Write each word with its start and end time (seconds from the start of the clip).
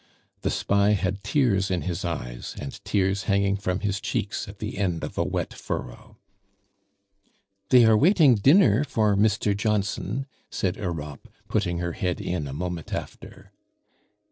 The 0.41 0.49
spy 0.49 0.93
had 0.93 1.23
tears 1.23 1.69
in 1.69 1.83
his 1.83 2.03
eyes, 2.03 2.55
and 2.59 2.83
tears 2.83 3.25
hanging 3.25 3.55
from 3.55 3.81
his 3.81 4.01
cheeks 4.01 4.47
at 4.47 4.57
the 4.57 4.79
end 4.79 5.03
of 5.03 5.15
a 5.15 5.23
wet 5.23 5.53
furrow. 5.53 6.17
"They 7.69 7.85
are 7.85 7.95
waiting 7.95 8.33
dinner 8.33 8.83
for 8.83 9.15
Mr. 9.15 9.55
Johnson," 9.55 10.25
said 10.49 10.77
Europe, 10.77 11.31
putting 11.47 11.77
her 11.77 11.93
head 11.93 12.19
in 12.19 12.47
a 12.47 12.51
moment 12.53 12.91
after. 12.91 13.51